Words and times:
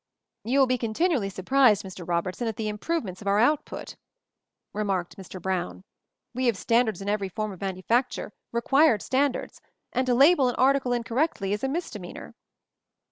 "You 0.43 0.57
will 0.57 0.65
be 0.65 0.79
continually 0.79 1.29
surprised, 1.29 1.83
Mr. 1.85 2.07
Robertson, 2.07 2.47
at 2.47 2.55
the 2.55 2.67
improvements 2.69 3.21
of 3.21 3.27
our 3.27 3.37
out 3.37 3.65
put," 3.65 3.97
remarked 4.73 5.15
Mr. 5.15 5.39
Brown. 5.39 5.83
"We 6.33 6.47
have 6.47 6.57
standards 6.57 7.03
in 7.03 7.07
every 7.07 7.29
form 7.29 7.51
of 7.51 7.59
manuf 7.59 7.85
acture, 7.87 8.31
re 8.51 8.61
quired 8.61 9.03
standards; 9.03 9.61
and 9.93 10.07
to 10.07 10.15
label 10.15 10.49
an 10.49 10.55
article 10.55 10.91
in 10.91 11.03
correctly 11.03 11.53
is 11.53 11.63
a 11.63 11.67
misdemeanor." 11.69 12.33